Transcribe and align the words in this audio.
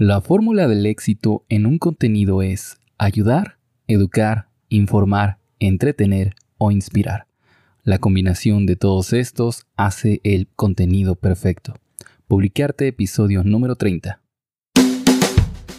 La 0.00 0.20
fórmula 0.20 0.68
del 0.68 0.86
éxito 0.86 1.44
en 1.48 1.66
un 1.66 1.78
contenido 1.78 2.40
es 2.40 2.78
ayudar, 2.98 3.58
educar, 3.88 4.48
informar, 4.68 5.38
entretener 5.58 6.36
o 6.56 6.70
inspirar. 6.70 7.26
La 7.82 7.98
combinación 7.98 8.64
de 8.64 8.76
todos 8.76 9.12
estos 9.12 9.66
hace 9.74 10.20
el 10.22 10.46
contenido 10.54 11.16
perfecto. 11.16 11.74
Publicarte 12.28 12.86
episodio 12.86 13.42
número 13.42 13.74
30. 13.74 14.20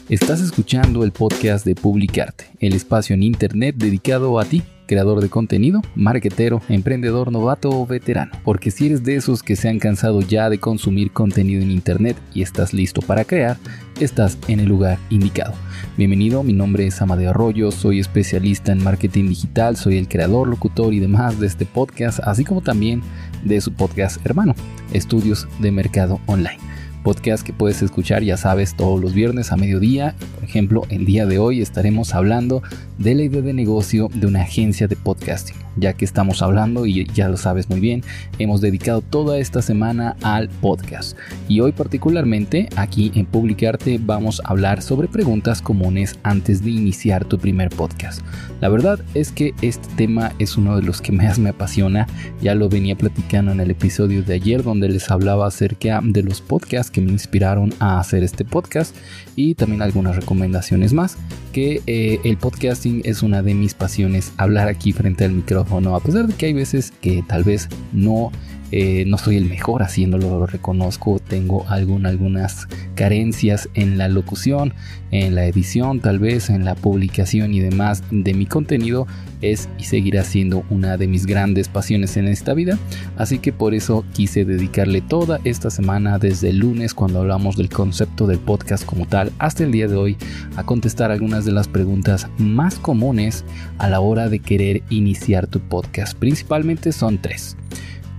Estás 0.10 0.42
escuchando 0.42 1.04
el 1.04 1.12
podcast 1.12 1.64
de 1.64 1.76
Publicarte, 1.76 2.48
el 2.60 2.74
espacio 2.74 3.14
en 3.14 3.22
Internet 3.22 3.76
dedicado 3.78 4.40
a 4.40 4.46
ti 4.46 4.64
creador 4.88 5.22
de 5.22 5.30
contenido, 5.30 5.84
marketero, 5.94 6.64
emprendedor 6.68 7.32
novato 7.32 7.70
o 7.70 7.86
veterano. 7.86 8.32
Porque 8.44 8.72
si 8.72 8.88
eres 8.88 9.04
de 9.04 9.18
esos 9.18 9.44
que 9.44 9.56
se 9.56 9.70
han 9.70 9.78
cansado 9.78 10.22
ya 10.22 10.50
de 10.50 10.60
consumir 10.60 11.12
contenido 11.12 11.62
en 11.62 11.70
internet 11.70 12.18
y 12.34 12.42
estás 12.42 12.74
listo 12.74 13.02
para 13.04 13.24
crear, 13.24 13.58
estás 14.00 14.40
en 14.48 14.62
el 14.62 14.68
lugar 14.68 14.98
indicado. 15.12 15.54
Bienvenido, 15.96 16.42
mi 16.42 16.54
nombre 16.54 16.88
es 16.88 17.00
Amadeo 17.04 17.30
Arroyo, 17.30 17.70
soy 17.70 18.00
especialista 18.00 18.72
en 18.72 18.84
marketing 18.84 19.30
digital, 19.30 19.78
soy 19.78 20.00
el 20.00 20.08
creador, 20.08 20.48
locutor 20.48 20.92
y 20.92 21.00
demás 21.00 21.40
de 21.40 21.46
este 21.46 21.68
podcast, 21.68 22.20
así 22.24 22.44
como 22.44 22.62
también 22.62 23.04
de 23.44 23.62
su 23.62 23.72
podcast 23.72 24.26
hermano, 24.26 24.56
Estudios 24.92 25.48
de 25.60 25.72
Mercado 25.72 26.20
Online 26.26 26.69
podcast 27.10 27.44
que 27.44 27.54
puedes 27.54 27.82
escuchar, 27.82 28.22
ya 28.22 28.38
sabes, 28.38 28.76
todos 28.76 29.02
los 29.02 29.16
viernes 29.16 29.52
a 29.52 29.58
mediodía. 29.58 30.14
Por 30.36 30.44
ejemplo, 30.44 30.84
el 30.90 31.08
día 31.08 31.26
de 31.26 31.40
hoy 31.40 31.60
estaremos 31.60 32.14
hablando 32.14 32.62
de 33.00 33.16
la 33.16 33.24
idea 33.24 33.42
de 33.42 33.54
negocio 33.54 34.10
de 34.14 34.28
una 34.28 34.42
agencia 34.42 34.88
de 34.88 34.96
podcasting. 34.96 35.56
Ya 35.78 35.94
que 35.94 36.06
estamos 36.06 36.42
hablando, 36.42 36.86
y 36.86 37.06
ya 37.06 37.30
lo 37.30 37.38
sabes 37.38 37.70
muy 37.70 37.80
bien, 37.80 38.04
hemos 38.38 38.62
dedicado 38.62 39.02
toda 39.02 39.40
esta 39.40 39.62
semana 39.64 40.18
al 40.22 40.50
podcast. 40.50 41.18
Y 41.48 41.62
hoy 41.62 41.72
particularmente, 41.72 42.70
aquí 42.76 43.12
en 43.16 43.26
Publicarte, 43.26 44.00
vamos 44.00 44.42
a 44.44 44.50
hablar 44.50 44.82
sobre 44.84 45.08
preguntas 45.08 45.62
comunes 45.62 46.20
antes 46.22 46.64
de 46.64 46.72
iniciar 46.72 47.26
tu 47.26 47.40
primer 47.40 47.70
podcast. 47.70 48.22
La 48.60 48.70
verdad 48.70 49.00
es 49.16 49.32
que 49.32 49.54
este 49.62 49.88
tema 49.96 50.34
es 50.38 50.58
uno 50.58 50.76
de 50.76 50.84
los 50.84 51.02
que 51.02 51.14
más 51.14 51.40
me 51.40 51.50
apasiona. 51.50 52.06
Ya 52.42 52.54
lo 52.54 52.68
venía 52.68 52.98
platicando 52.98 53.54
en 53.54 53.62
el 53.62 53.72
episodio 53.72 54.22
de 54.22 54.36
ayer 54.36 54.62
donde 54.62 54.90
les 54.90 55.10
hablaba 55.10 55.48
acerca 55.48 56.02
de 56.04 56.22
los 56.22 56.42
podcasts 56.42 56.92
que 56.92 56.99
me 57.02 57.12
inspiraron 57.12 57.74
a 57.80 58.00
hacer 58.00 58.24
este 58.24 58.46
podcast 58.46 58.96
y 59.36 59.56
también 59.56 59.82
algunas 59.82 60.16
recomendaciones 60.16 60.94
más 60.94 61.18
que 61.52 61.82
eh, 61.88 62.20
el 62.24 62.38
podcasting 62.38 63.02
es 63.06 63.24
una 63.24 63.42
de 63.42 63.54
mis 63.54 63.74
pasiones 63.74 64.34
hablar 64.38 64.68
aquí 64.68 64.92
frente 64.92 65.26
al 65.26 65.32
micrófono 65.32 65.96
a 65.96 66.00
pesar 66.00 66.28
de 66.28 66.34
que 66.34 66.48
hay 66.48 66.54
veces 66.54 66.92
que 67.02 67.24
tal 67.28 67.44
vez 67.44 67.70
no 67.94 68.32
eh, 68.72 69.04
no 69.08 69.18
soy 69.18 69.38
el 69.38 69.46
mejor 69.46 69.82
haciéndolo, 69.82 70.40
lo 70.40 70.46
reconozco, 70.46 71.20
tengo 71.20 71.66
algunas 71.70 72.68
carencias 72.96 73.70
en 73.74 73.98
la 73.98 74.08
locución, 74.08 74.74
en 75.12 75.34
la 75.34 75.46
edición, 75.46 76.00
tal 76.00 76.20
vez 76.20 76.50
en 76.50 76.66
la 76.66 76.76
publicación 76.76 77.54
y 77.54 77.60
demás 77.60 78.04
de 78.12 78.34
mi 78.34 78.46
contenido, 78.46 79.08
es 79.42 79.70
y 79.78 79.86
seguirá 79.86 80.24
siendo 80.24 80.66
una 80.70 80.98
de 80.98 81.08
mis 81.08 81.26
grandes 81.26 81.68
pasiones 81.68 82.18
en 82.18 82.28
esta 82.28 82.54
vida, 82.54 82.78
así 83.18 83.40
que 83.40 83.54
por 83.54 83.74
eso 83.74 84.06
quise 84.14 84.46
dedicarle 84.46 85.02
toda 85.02 85.40
esta 85.46 85.70
semana 85.70 86.20
desde 86.20 86.50
el 86.50 86.58
lunes 86.58 86.94
cuando 86.94 87.20
hablamos 87.20 87.56
del 87.56 87.70
concepto 87.70 88.28
del 88.28 88.40
podcast 88.40 88.86
como 88.86 89.08
tal 89.08 89.32
hasta 89.40 89.64
el 89.64 89.72
día 89.72 89.88
de 89.88 89.96
hoy 89.96 90.18
a 90.58 90.64
contestar 90.64 91.12
algunas 91.12 91.46
de 91.46 91.54
las 91.54 91.68
preguntas 91.68 92.28
más 92.38 92.76
comunes 92.76 93.46
a 93.78 93.90
la 93.90 94.00
hora 94.00 94.30
de 94.30 94.40
querer 94.40 94.84
iniciar 94.90 95.48
tu 95.48 95.60
podcast. 95.60 96.18
Principalmente 96.18 96.92
son 96.92 97.18
tres 97.18 97.56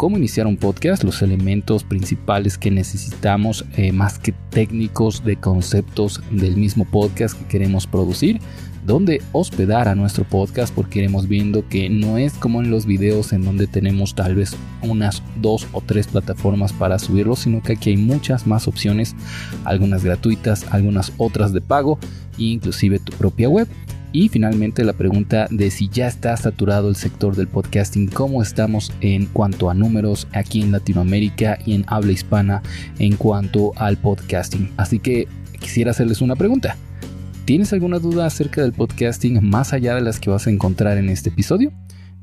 cómo 0.00 0.16
iniciar 0.16 0.46
un 0.46 0.56
podcast, 0.56 1.04
los 1.04 1.20
elementos 1.20 1.84
principales 1.84 2.56
que 2.56 2.70
necesitamos, 2.70 3.66
eh, 3.76 3.92
más 3.92 4.18
que 4.18 4.32
técnicos 4.48 5.22
de 5.26 5.36
conceptos 5.36 6.22
del 6.30 6.56
mismo 6.56 6.86
podcast 6.86 7.38
que 7.38 7.44
queremos 7.44 7.86
producir, 7.86 8.40
dónde 8.86 9.20
hospedar 9.32 9.88
a 9.88 9.94
nuestro 9.94 10.24
podcast 10.24 10.74
porque 10.74 11.00
iremos 11.00 11.28
viendo 11.28 11.68
que 11.68 11.90
no 11.90 12.16
es 12.16 12.32
como 12.32 12.62
en 12.62 12.70
los 12.70 12.86
videos 12.86 13.34
en 13.34 13.44
donde 13.44 13.66
tenemos 13.66 14.14
tal 14.14 14.36
vez 14.36 14.56
unas 14.80 15.22
dos 15.36 15.68
o 15.72 15.83
tres 15.83 16.06
plataformas 16.06 16.72
para 16.72 16.98
subirlo, 16.98 17.36
sino 17.36 17.62
que 17.62 17.74
aquí 17.74 17.90
hay 17.90 17.98
muchas 17.98 18.46
más 18.46 18.68
opciones, 18.68 19.14
algunas 19.66 20.02
gratuitas, 20.02 20.64
algunas 20.70 21.12
otras 21.18 21.52
de 21.52 21.60
pago 21.60 21.98
e 22.39 22.44
inclusive 22.44 23.00
tu 23.00 23.12
propia 23.12 23.50
web. 23.50 23.68
Y 24.12 24.28
finalmente 24.28 24.84
la 24.84 24.92
pregunta 24.92 25.46
de 25.50 25.70
si 25.70 25.88
ya 25.88 26.08
está 26.08 26.36
saturado 26.36 26.88
el 26.88 26.96
sector 26.96 27.36
del 27.36 27.46
podcasting, 27.46 28.08
cómo 28.08 28.42
estamos 28.42 28.92
en 29.00 29.26
cuanto 29.26 29.70
a 29.70 29.74
números 29.74 30.26
aquí 30.32 30.62
en 30.62 30.72
Latinoamérica 30.72 31.58
y 31.64 31.74
en 31.74 31.84
habla 31.86 32.12
hispana 32.12 32.62
en 32.98 33.16
cuanto 33.16 33.72
al 33.76 33.96
podcasting. 33.98 34.72
Así 34.76 34.98
que 34.98 35.28
quisiera 35.60 35.92
hacerles 35.92 36.22
una 36.22 36.34
pregunta. 36.34 36.76
¿Tienes 37.44 37.72
alguna 37.72 37.98
duda 37.98 38.26
acerca 38.26 38.62
del 38.62 38.72
podcasting 38.72 39.44
más 39.48 39.72
allá 39.72 39.94
de 39.94 40.02
las 40.02 40.18
que 40.18 40.30
vas 40.30 40.46
a 40.46 40.50
encontrar 40.50 40.98
en 40.98 41.08
este 41.08 41.30
episodio? 41.30 41.72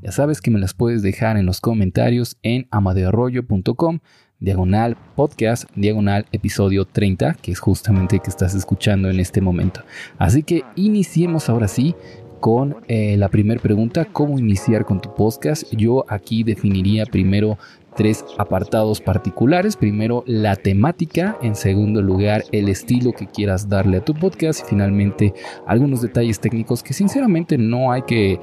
Ya 0.02 0.12
sabes 0.12 0.40
que 0.40 0.50
me 0.50 0.60
las 0.60 0.74
puedes 0.74 1.02
dejar 1.02 1.36
en 1.36 1.46
los 1.46 1.60
comentarios 1.60 2.38
en 2.42 2.68
amadearroyo.com 2.70 3.98
diagonal 4.40 4.96
podcast, 5.16 5.64
diagonal 5.74 6.26
episodio 6.32 6.84
30, 6.84 7.34
que 7.34 7.52
es 7.52 7.58
justamente 7.58 8.16
el 8.16 8.22
que 8.22 8.30
estás 8.30 8.54
escuchando 8.54 9.10
en 9.10 9.20
este 9.20 9.40
momento. 9.40 9.82
Así 10.18 10.42
que 10.42 10.64
iniciemos 10.76 11.48
ahora 11.48 11.68
sí 11.68 11.94
con 12.40 12.76
eh, 12.86 13.16
la 13.16 13.28
primera 13.28 13.60
pregunta, 13.60 14.04
¿cómo 14.04 14.38
iniciar 14.38 14.84
con 14.84 15.00
tu 15.00 15.14
podcast? 15.14 15.64
Yo 15.72 16.04
aquí 16.08 16.44
definiría 16.44 17.04
primero 17.04 17.58
tres 17.98 18.24
apartados 18.38 19.00
particulares. 19.00 19.76
Primero, 19.76 20.22
la 20.24 20.54
temática. 20.54 21.36
En 21.42 21.56
segundo 21.56 22.00
lugar, 22.00 22.44
el 22.52 22.68
estilo 22.68 23.12
que 23.12 23.26
quieras 23.26 23.68
darle 23.68 23.96
a 23.96 24.04
tu 24.04 24.14
podcast. 24.14 24.60
Y 24.60 24.68
finalmente, 24.68 25.34
algunos 25.66 26.00
detalles 26.00 26.38
técnicos 26.38 26.84
que 26.84 26.92
sinceramente 26.92 27.58
no 27.58 27.90
hay 27.90 28.02
que 28.02 28.38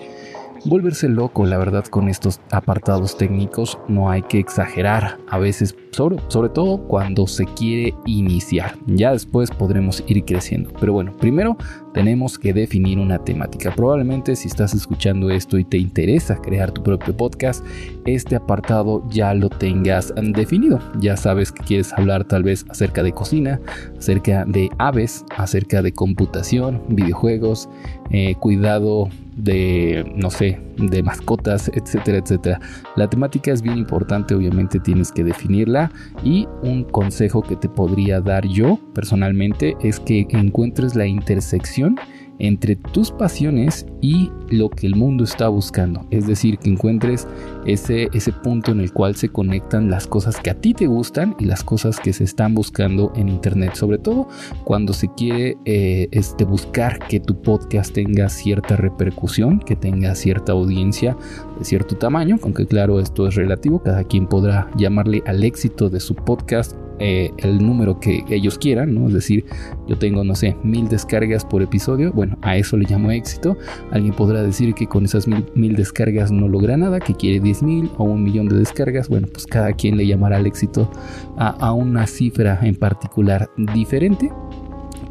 volverse 0.65 1.07
loco, 1.09 1.45
la 1.45 1.57
verdad, 1.57 1.85
con 1.85 2.09
estos 2.09 2.41
apartados 2.51 3.17
técnicos. 3.17 3.77
No 3.87 4.09
hay 4.09 4.23
que 4.23 4.39
exagerar. 4.39 5.17
A 5.29 5.37
veces 5.37 5.75
sobre, 5.95 6.49
todo 6.49 6.77
cuando 6.87 7.25
se 7.25 7.45
quiere 7.45 7.93
iniciar. 8.05 8.75
Ya 8.85 9.11
después 9.11 9.49
podremos 9.49 10.03
ir 10.07 10.25
creciendo. 10.25 10.71
Pero 10.79 10.91
bueno, 10.91 11.13
primero 11.17 11.55
tenemos 11.93 12.37
que 12.37 12.51
definir 12.53 12.99
una 12.99 13.17
temática. 13.19 13.73
Probablemente 13.73 14.35
si 14.35 14.49
estás 14.49 14.73
escuchando 14.73 15.29
esto 15.29 15.57
y 15.57 15.63
te 15.63 15.77
interesa 15.77 16.35
crear 16.35 16.71
tu 16.71 16.83
propio 16.83 17.15
podcast, 17.15 17.65
este 18.05 18.35
apartado 18.35 19.07
ya 19.09 19.33
lo 19.33 19.49
tengas 19.49 20.13
definido. 20.17 20.79
Ya 20.99 21.15
sabes 21.15 21.51
que 21.51 21.63
quieres 21.63 21.93
hablar 21.93 22.25
tal 22.25 22.43
vez 22.43 22.65
acerca 22.69 23.01
de 23.01 23.13
cocina, 23.13 23.61
acerca 23.97 24.43
de 24.45 24.69
aves, 24.77 25.23
acerca 25.37 25.81
de 25.81 25.93
computación, 25.93 26.81
videojuegos, 26.89 27.69
eh, 28.09 28.35
cuidado 28.35 29.07
de, 29.35 30.11
no 30.15 30.29
sé, 30.29 30.59
de 30.77 31.03
mascotas, 31.03 31.69
etcétera, 31.73 32.19
etcétera. 32.19 32.59
La 32.95 33.09
temática 33.09 33.51
es 33.51 33.61
bien 33.61 33.77
importante, 33.77 34.33
obviamente 34.33 34.79
tienes 34.79 35.11
que 35.11 35.23
definirla 35.23 35.91
y 36.23 36.47
un 36.63 36.83
consejo 36.83 37.41
que 37.41 37.55
te 37.55 37.69
podría 37.69 38.21
dar 38.21 38.47
yo 38.47 38.79
personalmente 38.93 39.75
es 39.81 39.99
que 39.99 40.25
encuentres 40.29 40.95
la 40.95 41.05
intersección 41.05 41.97
entre 42.39 42.75
tus 42.75 43.11
pasiones 43.11 43.85
y 44.01 44.29
lo 44.49 44.69
que 44.69 44.87
el 44.87 44.95
mundo 44.95 45.23
está 45.23 45.47
buscando. 45.47 46.05
Es 46.11 46.27
decir, 46.27 46.57
que 46.57 46.69
encuentres 46.69 47.27
ese, 47.65 48.09
ese 48.13 48.31
punto 48.31 48.71
en 48.71 48.79
el 48.79 48.91
cual 48.93 49.15
se 49.15 49.29
conectan 49.29 49.89
las 49.89 50.07
cosas 50.07 50.39
que 50.39 50.49
a 50.49 50.59
ti 50.59 50.73
te 50.73 50.87
gustan 50.87 51.35
y 51.39 51.45
las 51.45 51.63
cosas 51.63 51.99
que 51.99 52.13
se 52.13 52.23
están 52.23 52.53
buscando 52.53 53.11
en 53.15 53.29
Internet. 53.29 53.75
Sobre 53.75 53.97
todo 53.97 54.27
cuando 54.63 54.93
se 54.93 55.07
quiere 55.15 55.57
eh, 55.65 56.07
este, 56.11 56.45
buscar 56.45 56.99
que 57.07 57.19
tu 57.19 57.41
podcast 57.41 57.93
tenga 57.93 58.29
cierta 58.29 58.75
repercusión, 58.75 59.59
que 59.59 59.75
tenga 59.75 60.15
cierta 60.15 60.51
audiencia 60.51 61.17
de 61.57 61.65
cierto 61.65 61.95
tamaño. 61.95 62.37
Aunque 62.43 62.65
claro, 62.65 62.99
esto 62.99 63.27
es 63.27 63.35
relativo. 63.35 63.81
Cada 63.81 64.03
quien 64.03 64.27
podrá 64.27 64.69
llamarle 64.77 65.23
al 65.25 65.43
éxito 65.43 65.89
de 65.89 65.99
su 65.99 66.15
podcast 66.15 66.75
eh, 66.99 67.31
el 67.37 67.57
número 67.57 67.99
que 67.99 68.23
ellos 68.29 68.57
quieran, 68.57 68.95
¿no? 68.95 69.07
Es 69.07 69.13
decir, 69.13 69.45
yo 69.85 69.97
tengo, 69.97 70.23
no 70.23 70.33
sé, 70.33 70.55
mil 70.63 70.87
descargas 70.87 71.43
por 71.43 71.61
episodio, 71.61 72.13
bueno, 72.13 72.37
a 72.41 72.55
eso 72.55 72.77
le 72.77 72.85
llamo 72.89 73.11
éxito. 73.11 73.57
Alguien 73.91 74.13
podrá 74.13 74.41
decir 74.41 74.73
que 74.73 74.87
con 74.87 75.03
esas 75.03 75.27
mil, 75.27 75.75
descargas 75.75 76.31
no 76.31 76.47
logra 76.47 76.77
nada, 76.77 77.01
que 77.01 77.13
quiere 77.13 77.41
10 77.41 77.63
mil 77.63 77.89
o 77.97 78.05
un 78.05 78.23
millón 78.23 78.47
de 78.47 78.57
descargas, 78.57 79.09
bueno, 79.09 79.27
pues 79.31 79.45
cada 79.45 79.73
quien 79.73 79.97
le 79.97 80.07
llamará 80.07 80.37
el 80.37 80.45
éxito 80.45 80.89
a 81.37 81.73
una 81.73 82.07
cifra 82.07 82.59
en 82.61 82.75
particular 82.75 83.49
diferente 83.73 84.31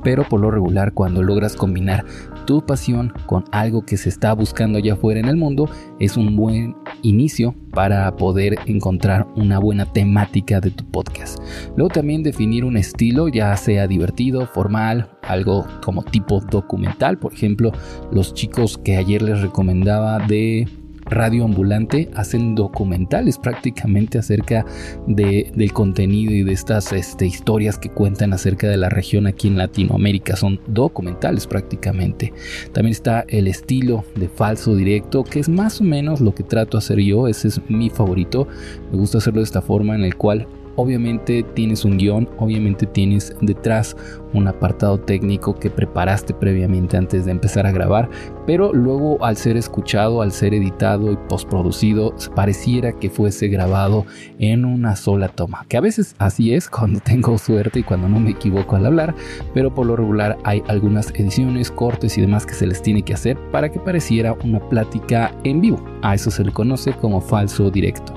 pero 0.04 0.28
por 0.28 0.40
lo 0.40 0.52
regular 0.52 0.92
cuando 0.92 1.22
logras 1.22 1.56
combinar 1.56 2.04
tu 2.46 2.64
pasión 2.64 3.12
con 3.26 3.44
algo 3.50 3.84
que 3.84 3.96
se 3.96 4.08
está 4.10 4.32
buscando 4.34 4.78
allá 4.78 4.92
afuera 4.92 5.18
en 5.18 5.26
el 5.26 5.36
mundo 5.36 5.68
es 5.98 6.16
un 6.16 6.36
buen 6.36 6.76
inicio 7.02 7.54
para 7.72 8.14
poder 8.16 8.56
encontrar 8.66 9.26
una 9.34 9.58
buena 9.58 9.86
temática 9.92 10.60
de 10.60 10.70
tu 10.70 10.84
podcast. 10.84 11.38
Luego 11.76 11.88
también 11.88 12.22
definir 12.22 12.64
un 12.64 12.76
estilo, 12.76 13.28
ya 13.28 13.56
sea 13.56 13.88
divertido, 13.88 14.46
formal, 14.46 15.10
algo 15.22 15.66
como 15.82 16.02
tipo 16.04 16.40
documental, 16.40 17.18
por 17.18 17.32
ejemplo, 17.32 17.72
los 18.12 18.34
chicos 18.34 18.78
que 18.78 18.96
ayer 18.96 19.22
les 19.22 19.40
recomendaba 19.40 20.18
de 20.18 20.68
radio 21.06 21.44
ambulante, 21.44 22.10
hacen 22.14 22.54
documentales 22.54 23.38
prácticamente 23.38 24.18
acerca 24.18 24.64
de, 25.06 25.50
del 25.54 25.72
contenido 25.72 26.32
y 26.32 26.42
de 26.42 26.52
estas 26.52 26.92
este, 26.92 27.26
historias 27.26 27.78
que 27.78 27.90
cuentan 27.90 28.32
acerca 28.32 28.68
de 28.68 28.76
la 28.76 28.88
región 28.88 29.26
aquí 29.26 29.48
en 29.48 29.58
Latinoamérica. 29.58 30.36
Son 30.36 30.60
documentales 30.66 31.46
prácticamente. 31.46 32.32
También 32.72 32.92
está 32.92 33.24
el 33.28 33.48
estilo 33.48 34.04
de 34.14 34.28
falso 34.28 34.74
directo, 34.74 35.24
que 35.24 35.40
es 35.40 35.48
más 35.48 35.80
o 35.80 35.84
menos 35.84 36.20
lo 36.20 36.34
que 36.34 36.42
trato 36.42 36.76
de 36.76 36.84
hacer 36.84 36.98
yo. 37.00 37.28
Ese 37.28 37.48
es 37.48 37.60
mi 37.68 37.90
favorito. 37.90 38.48
Me 38.90 38.98
gusta 38.98 39.18
hacerlo 39.18 39.40
de 39.40 39.44
esta 39.44 39.62
forma 39.62 39.94
en 39.94 40.04
el 40.04 40.16
cual 40.16 40.46
Obviamente 40.76 41.44
tienes 41.54 41.84
un 41.84 41.98
guion, 41.98 42.28
obviamente 42.38 42.86
tienes 42.86 43.34
detrás 43.40 43.96
un 44.34 44.48
apartado 44.48 44.98
técnico 44.98 45.54
que 45.54 45.70
preparaste 45.70 46.34
previamente 46.34 46.96
antes 46.96 47.24
de 47.24 47.30
empezar 47.30 47.66
a 47.66 47.72
grabar, 47.72 48.10
pero 48.46 48.72
luego 48.72 49.24
al 49.24 49.36
ser 49.36 49.56
escuchado, 49.56 50.20
al 50.20 50.32
ser 50.32 50.52
editado 50.52 51.12
y 51.12 51.16
postproducido, 51.16 52.14
pareciera 52.34 52.92
que 52.92 53.10
fuese 53.10 53.48
grabado 53.48 54.04
en 54.38 54.64
una 54.64 54.96
sola 54.96 55.28
toma, 55.28 55.64
que 55.68 55.76
a 55.76 55.80
veces 55.80 56.14
así 56.18 56.52
es 56.54 56.68
cuando 56.68 57.00
tengo 57.04 57.38
suerte 57.38 57.80
y 57.80 57.82
cuando 57.82 58.08
no 58.08 58.20
me 58.20 58.30
equivoco 58.30 58.76
al 58.76 58.86
hablar, 58.86 59.14
pero 59.54 59.74
por 59.74 59.86
lo 59.86 59.96
regular 59.96 60.36
hay 60.44 60.62
algunas 60.68 61.10
ediciones, 61.10 61.70
cortes 61.70 62.18
y 62.18 62.20
demás 62.20 62.44
que 62.44 62.54
se 62.54 62.66
les 62.66 62.82
tiene 62.82 63.02
que 63.02 63.14
hacer 63.14 63.38
para 63.50 63.70
que 63.70 63.78
pareciera 63.78 64.34
una 64.44 64.60
plática 64.68 65.32
en 65.44 65.60
vivo. 65.60 65.82
A 66.02 66.14
eso 66.14 66.30
se 66.30 66.44
le 66.44 66.52
conoce 66.52 66.92
como 66.92 67.20
falso 67.20 67.70
directo. 67.70 68.12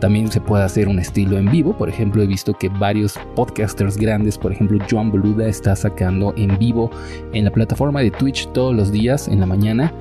También 0.00 0.30
se 0.30 0.40
puede 0.40 0.64
hacer 0.64 0.88
un 0.88 0.98
estilo 0.98 1.38
en 1.38 1.50
vivo, 1.50 1.76
por 1.76 1.88
ejemplo 1.88 2.22
he 2.22 2.26
visto 2.26 2.54
que 2.54 2.68
varios 2.68 3.18
podcasters 3.36 3.96
grandes, 3.96 4.38
por 4.38 4.52
ejemplo 4.52 4.78
Joan 4.90 5.10
Boluda 5.10 5.46
está 5.50 5.76
sacando 5.76 6.32
en 6.36 6.58
vivo 6.58 6.90
en 7.32 7.44
la 7.44 7.50
plataforma 7.50 8.00
de 8.00 8.10
Twitch 8.10 8.50
todos 8.52 8.74
los 8.74 8.90
días 8.90 9.28
en 9.28 9.40
la 9.40 9.46
mañana, 9.46 9.92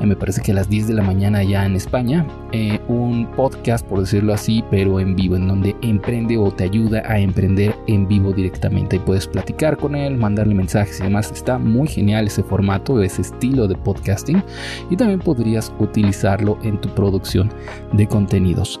eh, 0.00 0.06
me 0.06 0.16
parece 0.16 0.42
que 0.42 0.52
a 0.52 0.54
las 0.54 0.68
10 0.68 0.88
de 0.88 0.94
la 0.94 1.02
mañana 1.02 1.42
ya 1.42 1.64
en 1.64 1.76
España, 1.76 2.26
eh, 2.52 2.80
un 2.88 3.26
podcast 3.36 3.86
por 3.86 4.00
decirlo 4.00 4.34
así, 4.34 4.64
pero 4.70 4.98
en 4.98 5.14
vivo, 5.14 5.36
en 5.36 5.48
donde 5.48 5.76
emprende 5.82 6.36
o 6.36 6.50
te 6.50 6.64
ayuda 6.64 7.02
a 7.06 7.18
emprender 7.18 7.74
en 7.86 8.08
vivo 8.08 8.32
directamente 8.32 8.96
y 8.96 8.98
puedes 9.00 9.26
platicar 9.26 9.76
con 9.76 9.94
él, 9.94 10.16
mandarle 10.16 10.54
mensajes 10.54 11.00
y 11.00 11.04
demás. 11.04 11.30
Está 11.30 11.58
muy 11.58 11.88
genial 11.88 12.26
ese 12.26 12.42
formato, 12.42 13.02
ese 13.02 13.22
estilo 13.22 13.68
de 13.68 13.76
podcasting 13.76 14.42
y 14.90 14.96
también 14.96 15.20
podrías 15.20 15.72
utilizarlo 15.78 16.58
en 16.62 16.80
tu 16.80 16.88
producción 16.90 17.50
de 17.92 18.06
contenidos. 18.06 18.80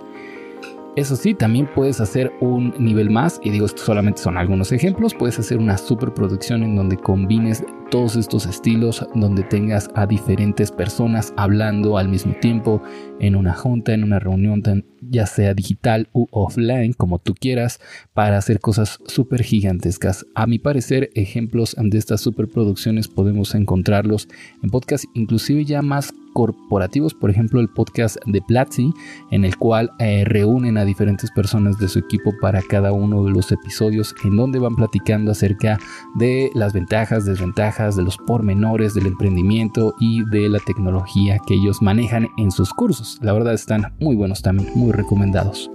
Eso 0.96 1.16
sí, 1.16 1.34
también 1.34 1.68
puedes 1.74 2.00
hacer 2.00 2.32
un 2.40 2.72
nivel 2.78 3.10
más, 3.10 3.40
y 3.42 3.50
digo, 3.50 3.66
esto 3.66 3.82
solamente 3.82 4.22
son 4.22 4.36
algunos 4.36 4.70
ejemplos, 4.70 5.12
puedes 5.12 5.40
hacer 5.40 5.58
una 5.58 5.76
superproducción 5.76 6.62
en 6.62 6.76
donde 6.76 6.96
combines 6.96 7.64
todos 7.90 8.14
estos 8.14 8.46
estilos, 8.46 9.04
donde 9.14 9.42
tengas 9.42 9.90
a 9.96 10.06
diferentes 10.06 10.70
personas 10.70 11.34
hablando 11.36 11.98
al 11.98 12.08
mismo 12.08 12.34
tiempo 12.40 12.80
en 13.18 13.34
una 13.34 13.54
junta, 13.54 13.92
en 13.92 14.04
una 14.04 14.20
reunión, 14.20 14.62
ya 15.00 15.26
sea 15.26 15.52
digital 15.52 16.08
u 16.12 16.26
offline, 16.30 16.92
como 16.92 17.18
tú 17.18 17.34
quieras, 17.34 17.80
para 18.12 18.38
hacer 18.38 18.60
cosas 18.60 19.00
súper 19.06 19.42
gigantescas. 19.42 20.26
A 20.36 20.46
mi 20.46 20.60
parecer, 20.60 21.10
ejemplos 21.14 21.74
de 21.76 21.98
estas 21.98 22.20
superproducciones 22.20 23.08
podemos 23.08 23.56
encontrarlos 23.56 24.28
en 24.62 24.70
podcasts 24.70 25.08
inclusive 25.14 25.64
ya 25.64 25.82
más 25.82 26.14
corporativos, 26.34 27.14
por 27.14 27.30
ejemplo 27.30 27.60
el 27.60 27.70
podcast 27.70 28.18
de 28.26 28.42
Platzi, 28.42 28.92
en 29.30 29.46
el 29.46 29.56
cual 29.56 29.90
eh, 29.98 30.24
reúnen 30.26 30.76
a 30.76 30.84
diferentes 30.84 31.30
personas 31.30 31.78
de 31.78 31.88
su 31.88 31.98
equipo 32.00 32.34
para 32.42 32.60
cada 32.60 32.92
uno 32.92 33.24
de 33.24 33.30
los 33.30 33.50
episodios, 33.50 34.14
en 34.24 34.36
donde 34.36 34.58
van 34.58 34.76
platicando 34.76 35.30
acerca 35.30 35.78
de 36.16 36.50
las 36.54 36.74
ventajas, 36.74 37.24
desventajas, 37.24 37.96
de 37.96 38.02
los 38.02 38.18
pormenores 38.18 38.92
del 38.92 39.06
emprendimiento 39.06 39.94
y 39.98 40.24
de 40.26 40.50
la 40.50 40.58
tecnología 40.58 41.38
que 41.46 41.54
ellos 41.54 41.80
manejan 41.80 42.28
en 42.36 42.50
sus 42.50 42.74
cursos. 42.74 43.18
La 43.22 43.32
verdad 43.32 43.54
están 43.54 43.94
muy 44.00 44.16
buenos 44.16 44.42
también, 44.42 44.70
muy 44.74 44.92
recomendados. 44.92 45.70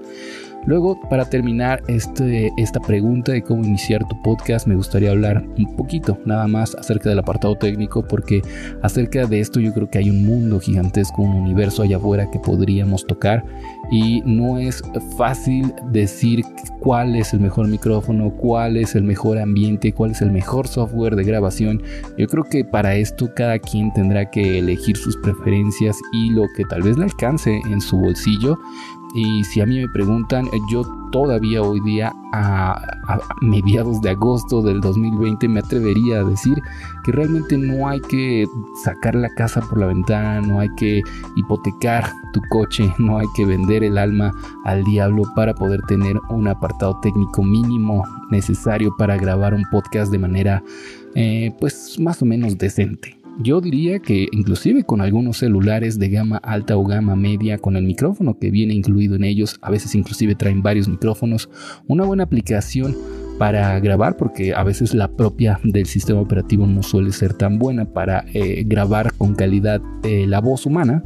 Luego, 0.66 1.00
para 1.10 1.26
terminar 1.26 1.82
este, 1.88 2.52
esta 2.58 2.80
pregunta 2.80 3.32
de 3.32 3.42
cómo 3.42 3.64
iniciar 3.64 4.08
tu 4.08 4.22
podcast, 4.22 4.68
me 4.68 4.76
gustaría 4.76 5.12
hablar 5.12 5.44
un 5.58 5.76
poquito 5.76 6.18
nada 6.26 6.48
más 6.48 6.76
acerca 6.76 7.10
del 7.10 7.20
apartado 7.20 7.56
técnico, 7.56 8.06
porque 8.08 8.42
acerca 8.82 9.26
de 9.26 9.40
esto 9.40 9.60
yo 9.60 9.74
creo 9.74 9.90
que 9.90 10.00
hay 10.00 10.10
un 10.10 10.26
mundo 10.26 10.60
gigantesco, 10.60 11.22
un 11.22 11.36
universo 11.36 11.82
allá 11.82 11.98
afuera 11.98 12.30
que 12.30 12.40
podríamos 12.40 13.06
tocar 13.08 13.44
y 13.92 14.22
no 14.26 14.58
es 14.58 14.84
fácil 15.18 15.74
decir 15.92 16.44
cuál 16.80 17.16
es 17.16 17.34
el 17.34 17.40
mejor 17.40 17.68
micrófono, 17.68 18.32
cuál 18.32 18.78
es 18.78 18.96
el 18.96 19.04
mejor 19.04 19.40
ambiente, 19.40 19.94
cuál 19.94 20.12
es 20.12 20.22
el 20.22 20.32
mejor 20.32 20.68
software 20.68 21.16
de 21.16 21.24
grabación. 21.24 21.82
Yo 22.18 22.28
creo 22.28 22.44
que 22.44 22.64
para 22.64 22.96
esto 22.96 23.30
cada 23.36 23.58
quien 23.58 23.92
tendrá 23.94 24.30
que 24.30 24.60
elegir 24.60 24.96
sus 24.98 25.18
preferencias 25.18 25.98
y 26.14 26.30
lo 26.32 26.44
que 26.56 26.66
tal 26.66 26.84
vez 26.84 26.98
le 26.98 27.06
alcance 27.06 27.60
en 27.66 27.82
su 27.82 27.98
bolsillo, 27.98 28.60
y 29.14 29.44
si 29.44 29.62
a 29.62 29.66
mí 29.66 29.80
me 29.80 29.90
preguntan, 29.90 30.48
yo 30.70 30.84
todavía 31.12 31.62
hoy 31.62 31.80
día, 31.82 32.14
a, 32.34 32.80
mediados 33.42 34.02
de 34.02 34.12
agosto 34.12 34.62
del 34.62 34.82
2020, 34.82 35.48
me 35.48 35.60
atrevería 35.60 36.20
a 36.20 36.24
decir 36.24 36.62
que 37.04 37.12
realmente 37.12 37.58
no 37.58 37.88
hay 37.88 38.00
que 38.02 38.46
sacar 38.84 39.16
la 39.16 39.30
casa 39.30 39.62
por 39.62 39.80
la 39.80 39.88
ventana, 39.88 40.42
no 40.42 40.60
hay 40.60 40.70
que 40.76 41.02
hipotecar 41.36 42.12
tu 42.34 42.42
coche, 42.50 42.94
no 43.00 43.18
hay 43.18 43.28
que 43.36 43.46
vender 43.46 43.84
el 43.84 43.98
alma 43.98 44.34
al 44.66 44.84
diablo 44.84 45.24
para 45.36 45.56
poder 45.56 45.82
tener 45.88 46.20
un 46.30 46.48
apartado 46.48 47.00
técnico 47.02 47.44
mínimo 47.44 48.04
necesario 48.30 48.96
para 48.98 49.18
grabar 49.18 49.54
un 49.54 49.64
podcast 49.72 50.12
de 50.12 50.20
manera, 50.20 50.64
eh, 51.16 51.56
pues, 51.60 52.00
más 52.00 52.22
o 52.22 52.26
menos 52.26 52.58
decente. 52.58 53.19
Yo 53.38 53.62
diría 53.62 54.00
que 54.00 54.28
inclusive 54.32 54.84
con 54.84 55.02
algunos 55.02 55.38
celulares 55.38 55.98
de 55.98 56.10
gama 56.10 56.38
alta 56.38 56.76
o 56.76 56.84
gama 56.84 57.16
media 57.16 57.58
con 57.58 57.78
el 57.78 57.86
micrófono 57.86 58.38
que 58.38 58.52
viene 58.52 58.74
incluido 58.74 59.16
en 59.16 59.24
ellos, 59.24 59.58
a 59.62 59.70
veces 59.70 59.96
inclusive 59.96 60.36
traen 60.36 60.62
varios 60.62 60.90
micrófonos, 60.90 61.50
una 61.88 62.04
buena 62.04 62.24
aplicación 62.24 62.96
para 63.40 63.80
grabar 63.80 64.18
porque 64.18 64.54
a 64.54 64.64
veces 64.64 64.94
la 64.94 65.08
propia 65.08 65.60
del 65.64 65.86
sistema 65.86 66.20
operativo 66.20 66.68
no 66.68 66.84
suele 66.84 67.14
ser 67.14 67.34
tan 67.34 67.58
buena 67.58 67.86
para 67.86 68.26
eh, 68.34 68.64
grabar 68.68 69.14
con 69.14 69.34
calidad 69.34 69.82
eh, 70.04 70.28
la 70.28 70.42
voz 70.42 70.66
humana. 70.66 71.04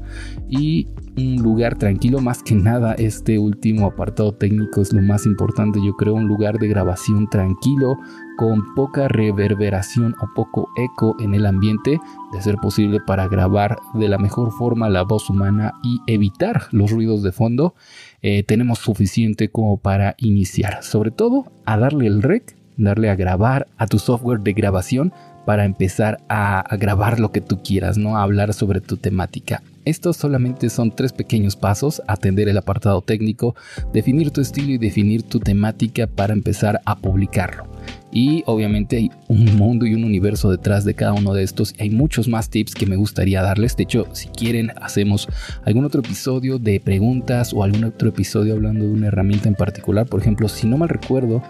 Y 0.50 0.88
un 1.16 1.36
lugar 1.44 1.78
tranquilo 1.78 2.20
más 2.22 2.42
que 2.42 2.56
nada 2.56 2.96
este 2.96 3.38
último 3.38 3.86
apartado 3.86 4.34
técnico 4.34 4.82
es 4.82 4.92
lo 4.94 5.02
más 5.04 5.28
importante 5.28 5.80
yo 5.86 5.94
creo 5.94 6.16
un 6.16 6.28
lugar 6.28 6.58
de 6.58 6.68
grabación 6.68 7.30
tranquilo 7.30 8.00
con 8.36 8.74
poca 8.74 9.08
reverberación 9.08 10.16
o 10.20 10.28
poco 10.34 10.70
eco 10.76 11.16
en 11.20 11.36
el 11.36 11.46
ambiente, 11.46 12.00
de 12.32 12.42
ser 12.42 12.56
posible 12.56 13.00
para 13.00 13.28
grabar 13.28 13.78
de 13.94 14.10
la 14.10 14.18
mejor 14.18 14.52
forma 14.52 14.90
la 14.90 15.04
voz 15.04 15.30
humana 15.30 15.74
y 15.84 16.02
evitar 16.08 16.64
los 16.72 16.92
ruidos 16.92 17.22
de 17.24 17.32
fondo, 17.32 17.76
eh, 18.24 18.44
tenemos 18.44 18.80
suficiente 18.80 19.50
como 19.50 19.78
para 19.78 20.16
iniciar. 20.18 20.84
Sobre 20.84 21.12
todo 21.12 21.52
a 21.66 21.78
darle 21.78 22.08
el 22.08 22.24
rec, 22.24 22.56
darle 22.78 23.10
a 23.10 23.16
grabar 23.16 23.68
a 23.78 23.86
tu 23.86 24.00
software 24.00 24.40
de 24.40 24.54
grabación 24.54 25.14
para 25.46 25.66
empezar 25.66 26.20
a, 26.30 26.64
grabar 26.78 27.20
lo 27.20 27.32
que 27.32 27.42
tú 27.42 27.62
quieras, 27.62 27.98
¿no? 27.98 28.18
A 28.18 28.24
hablar 28.24 28.54
sobre 28.54 28.82
tu 28.82 28.98
temática. 28.98 29.62
Estos 29.86 30.16
solamente 30.16 30.70
son 30.70 30.96
tres 30.96 31.12
pequeños 31.12 31.58
pasos, 31.58 32.02
atender 32.08 32.48
el 32.48 32.58
apartado 32.58 33.02
técnico, 33.02 33.56
definir 33.92 34.32
tu 34.32 34.40
estilo 34.40 34.72
y 34.72 34.78
definir 34.78 35.24
tu 35.24 35.40
temática 35.40 36.08
para 36.08 36.34
empezar 36.34 36.80
a 36.86 36.96
publicarlo. 36.96 37.73
Y 38.14 38.44
obviamente 38.46 38.98
hay 38.98 39.12
un 39.28 39.58
mundo 39.58 39.88
y 39.88 39.96
un 39.96 40.04
universo 40.04 40.52
detrás 40.52 40.86
de 40.86 40.94
cada 40.94 41.14
uno 41.14 41.34
de 41.34 41.42
estos. 41.42 41.74
Hay 41.80 41.90
muchos 41.90 42.28
más 42.28 42.50
tips 42.50 42.76
que 42.76 42.86
me 42.86 42.96
gustaría 42.96 43.42
darles. 43.42 43.76
De 43.76 43.84
hecho, 43.84 44.08
si 44.14 44.28
quieren, 44.28 44.72
hacemos 44.80 45.28
algún 45.66 45.84
otro 45.84 46.02
episodio 46.02 46.60
de 46.60 46.80
preguntas 46.80 47.54
o 47.54 47.64
algún 47.64 47.86
otro 47.86 48.10
episodio 48.10 48.54
hablando 48.54 48.86
de 48.86 48.92
una 48.92 49.08
herramienta 49.08 49.50
en 49.50 49.56
particular. 49.56 50.06
Por 50.06 50.22
ejemplo, 50.22 50.48
si 50.48 50.68
no 50.68 50.78
mal 50.78 50.90
recuerdo, 50.90 51.42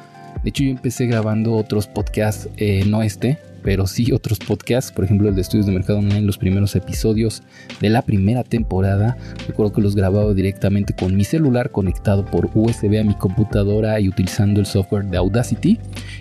de 0.42 0.50
hecho 0.50 0.64
yo 0.64 0.70
empecé 0.70 1.06
grabando 1.06 1.54
otros 1.54 1.88
podcasts, 1.88 2.48
eh, 2.56 2.86
no 2.88 3.04
este, 3.04 3.40
pero 3.64 3.88
sí 3.88 4.12
otros 4.12 4.40
podcasts, 4.40 4.92
por 4.92 5.06
ejemplo 5.06 5.30
el 5.30 5.36
de 5.36 5.42
Estudios 5.42 5.66
de 5.66 5.72
Mercado 5.72 6.00
Online, 6.00 6.22
los 6.22 6.38
primeros 6.38 6.76
episodios 6.76 7.42
de 7.80 7.90
la 7.90 8.02
primera 8.02 8.44
temporada. 8.44 9.18
Recuerdo 9.48 9.74
que 9.74 9.82
los 9.82 9.96
grababa 9.96 10.34
directamente 10.34 10.94
con 10.94 11.16
mi 11.16 11.24
celular 11.24 11.72
conectado 11.72 12.26
por 12.26 12.50
USB 12.54 13.00
a 13.00 13.04
mi 13.04 13.16
computadora 13.16 14.00
y 14.00 14.10
utilizando 14.10 14.60
el 14.60 14.66
software 14.66 15.06
de 15.06 15.18
Audacity. 15.18 15.80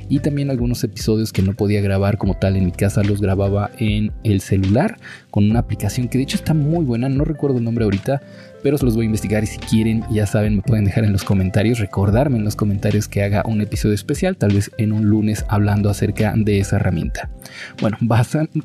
Y 0.09 0.21
también 0.21 0.51
algunos 0.51 0.85
episodios 0.85 1.33
que 1.33 1.43
no 1.43 1.55
podía 1.55 1.81
grabar 1.81 2.19
como 2.19 2.35
tal 2.35 2.57
en 2.57 2.65
mi 2.65 2.73
casa 2.73 3.03
los 3.03 3.21
grababa 3.21 3.71
en 3.79 4.13
el 4.25 4.41
celular 4.41 4.99
con 5.31 5.51
una 5.51 5.61
aplicación 5.61 6.09
que 6.09 6.19
de 6.19 6.25
hecho 6.25 6.37
está 6.37 6.55
muy 6.55 6.85
buena, 6.85 7.09
no 7.09 7.25
recuerdo 7.25 7.59
el 7.59 7.65
nombre 7.65 7.85
ahorita, 7.85 8.21
pero 8.63 8.79
se 8.79 8.85
los 8.85 8.95
voy 8.95 9.05
a 9.05 9.07
investigar 9.07 9.43
y 9.43 9.47
si 9.47 9.59
quieren, 9.59 10.05
ya 10.11 10.27
saben, 10.27 10.57
me 10.57 10.63
pueden 10.63 10.85
dejar 10.85 11.05
en 11.05 11.13
los 11.13 11.25
comentarios, 11.25 11.79
recordarme 11.79 12.39
en 12.39 12.45
los 12.45 12.57
comentarios 12.57 13.09
que 13.09 13.23
haga 13.23 13.43
un 13.47 13.61
episodio 13.61 13.95
especial, 13.95 14.37
tal 14.37 14.55
vez 14.55 14.71
en 14.79 14.93
un 14.93 15.07
lunes 15.07 15.45
hablando 15.49 15.91
acerca 15.91 16.35
de 16.37 16.59
esa 16.59 16.77
herramienta. 16.77 17.31
Bueno, 17.81 17.99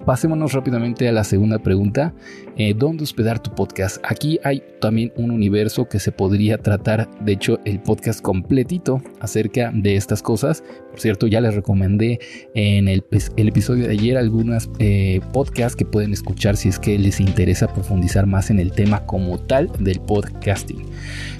pasémonos 0.05 0.53
rápidamente 0.53 1.07
a 1.07 1.11
la 1.11 1.23
segunda 1.23 1.59
pregunta, 1.59 2.13
eh, 2.57 2.73
¿dónde 2.75 3.03
hospedar 3.03 3.39
tu 3.39 3.53
podcast? 3.53 4.03
Aquí 4.03 4.39
hay 4.43 4.63
también 4.81 5.11
un 5.15 5.31
universo 5.31 5.87
que 5.87 5.99
se 5.99 6.11
podría 6.11 6.57
tratar, 6.57 7.09
de 7.21 7.33
hecho, 7.33 7.59
el 7.65 7.79
podcast 7.79 8.21
completito 8.21 9.01
acerca 9.19 9.71
de 9.73 9.95
estas 9.95 10.21
cosas. 10.21 10.63
Por 10.89 10.99
cierto, 10.99 11.27
ya 11.27 11.41
les 11.41 11.55
recomendé 11.55 12.19
en 12.53 12.87
el, 12.87 13.03
el 13.35 13.47
episodio 13.47 13.87
de 13.87 13.93
ayer 13.93 14.17
algunas 14.17 14.69
eh, 14.79 15.21
podcasts 15.33 15.75
que 15.75 15.85
pueden 15.85 16.13
escuchar 16.13 16.57
si 16.57 16.69
es 16.69 16.79
que 16.79 16.97
les 16.97 17.19
interesa 17.19 17.67
profundizar 17.73 18.25
más 18.25 18.49
en 18.49 18.59
el 18.59 18.71
tema 18.71 19.05
como 19.05 19.37
tal 19.39 19.71
del 19.87 19.99
podcasting. 20.01 20.85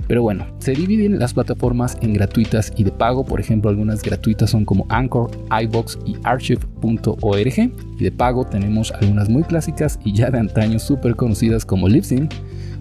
Pero 0.07 0.23
bueno, 0.23 0.47
se 0.59 0.71
dividen 0.71 1.19
las 1.19 1.33
plataformas 1.33 1.97
en 2.01 2.13
gratuitas 2.13 2.71
y 2.77 2.83
de 2.83 2.91
pago. 2.91 3.25
Por 3.25 3.39
ejemplo, 3.39 3.69
algunas 3.69 4.01
gratuitas 4.01 4.49
son 4.49 4.63
como 4.63 4.85
Anchor, 4.89 5.29
iBox 5.63 5.99
y 6.05 6.15
Archive.org. 6.23 7.71
Y 7.99 8.03
de 8.03 8.11
pago 8.11 8.45
tenemos 8.45 8.91
algunas 8.91 9.29
muy 9.29 9.43
clásicas 9.43 9.99
y 10.05 10.13
ya 10.13 10.31
de 10.31 10.39
antaño 10.39 10.79
súper 10.79 11.15
conocidas 11.15 11.65
como 11.65 11.89
Libsyn, 11.89 12.29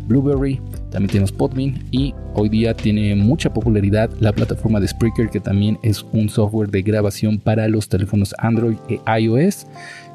Blueberry, 0.06 0.60
también 0.90 1.10
tenemos 1.10 1.32
Podbean 1.32 1.84
y 1.90 2.14
hoy 2.34 2.48
día 2.48 2.72
tiene 2.74 3.16
mucha 3.16 3.52
popularidad 3.52 4.08
la 4.20 4.32
plataforma 4.32 4.78
de 4.78 4.86
Spreaker 4.86 5.30
que 5.30 5.40
también 5.40 5.78
es 5.82 6.04
un 6.12 6.28
software 6.28 6.70
de 6.70 6.82
grabación 6.82 7.38
para 7.38 7.66
los 7.68 7.88
teléfonos 7.88 8.32
Android 8.38 8.76
e 8.88 9.00
iOS 9.20 9.66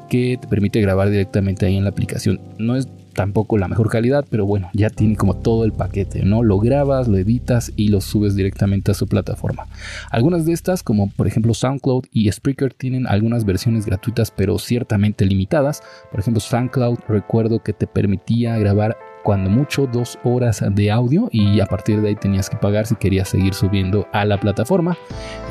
que 0.08 0.38
te 0.40 0.48
permite 0.48 0.80
grabar 0.80 1.10
directamente 1.10 1.66
ahí 1.66 1.76
en 1.76 1.84
la 1.84 1.90
aplicación. 1.90 2.40
No 2.58 2.74
es 2.74 2.88
tampoco 3.12 3.58
la 3.58 3.68
mejor 3.68 3.90
calidad, 3.90 4.24
pero 4.30 4.46
bueno, 4.46 4.70
ya 4.72 4.90
tiene 4.90 5.16
como 5.16 5.36
todo 5.36 5.64
el 5.64 5.72
paquete, 5.72 6.24
¿no? 6.24 6.42
Lo 6.42 6.58
grabas, 6.58 7.08
lo 7.08 7.18
editas 7.18 7.72
y 7.76 7.88
lo 7.88 8.00
subes 8.00 8.34
directamente 8.36 8.90
a 8.90 8.94
su 8.94 9.06
plataforma. 9.06 9.66
Algunas 10.10 10.46
de 10.46 10.52
estas, 10.52 10.82
como 10.82 11.10
por 11.10 11.26
ejemplo 11.26 11.54
SoundCloud 11.54 12.04
y 12.12 12.30
Spreaker, 12.30 12.72
tienen 12.74 13.06
algunas 13.06 13.44
versiones 13.44 13.86
gratuitas, 13.86 14.30
pero 14.30 14.58
ciertamente 14.58 15.24
limitadas. 15.24 15.82
Por 16.10 16.20
ejemplo, 16.20 16.40
SoundCloud 16.40 16.98
recuerdo 17.08 17.62
que 17.62 17.72
te 17.72 17.86
permitía 17.86 18.58
grabar 18.58 18.96
cuando 19.22 19.50
mucho 19.50 19.86
dos 19.86 20.18
horas 20.24 20.62
de 20.74 20.90
audio 20.90 21.28
y 21.30 21.60
a 21.60 21.66
partir 21.66 22.00
de 22.00 22.08
ahí 22.08 22.16
tenías 22.16 22.50
que 22.50 22.56
pagar 22.56 22.86
si 22.86 22.96
querías 22.96 23.28
seguir 23.28 23.54
subiendo 23.54 24.06
a 24.12 24.24
la 24.24 24.38
plataforma. 24.38 24.96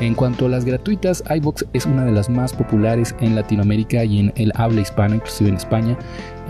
En 0.00 0.14
cuanto 0.14 0.46
a 0.46 0.48
las 0.48 0.64
gratuitas, 0.64 1.24
iBox 1.28 1.66
es 1.72 1.86
una 1.86 2.04
de 2.04 2.12
las 2.12 2.28
más 2.28 2.52
populares 2.52 3.14
en 3.20 3.34
Latinoamérica 3.34 4.04
y 4.04 4.20
en 4.20 4.32
el 4.36 4.52
habla 4.56 4.80
hispana, 4.80 5.16
inclusive 5.16 5.50
en 5.50 5.56
España. 5.56 5.98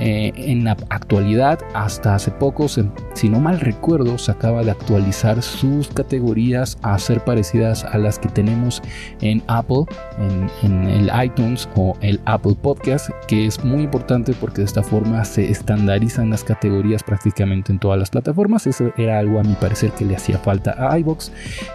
Eh, 0.05 0.33
en 0.35 0.65
la 0.65 0.73
actualidad, 0.89 1.61
hasta 1.75 2.17
hace 2.17 2.33
poco, 2.33 2.67
si 2.67 3.29
no 3.29 3.39
mal 3.39 3.61
recuerdo, 3.61 4.19
se 4.19 4.33
acaba 4.33 4.65
de 4.65 4.73
actualizar 4.73 5.41
sus 5.43 5.87
categorías 5.87 6.77
a 6.83 6.99
ser 6.99 7.21
parecidas 7.23 7.85
a 7.85 7.99
las 7.99 8.19
que 8.19 8.29
tenemos 8.29 8.83
en 9.21 9.45
Apple, 9.47 9.85
en, 10.65 10.89
el 10.89 11.09
iTunes 11.25 11.69
o 11.77 11.97
el 12.01 12.21
Apple 12.25 12.57
Podcast, 12.61 13.11
que 13.29 13.47
es 13.47 13.65
muy 13.65 13.85
importante 13.85 14.33
porque 14.41 14.63
de 14.63 14.65
esta 14.65 14.83
forma 14.83 15.25
se 15.25 15.49
estandarizan 15.49 16.31
las 16.31 16.43
categorías 16.43 17.05
prácticamente 17.05 17.71
en 17.71 17.79
todas 17.79 18.01
las 18.01 18.11
plataformas. 18.11 18.67
Eso 18.67 18.93
era 18.97 19.21
algo 19.21 19.39
a 19.39 19.45
mi 19.45 19.55
parecer 19.55 19.93
que 19.93 20.05
le 20.05 20.17
hacía 20.17 20.37
falta 20.39 20.75
a 20.79 20.99
iBox 20.99 21.31